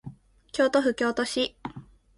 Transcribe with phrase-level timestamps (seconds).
[0.51, 1.55] 京都府京都市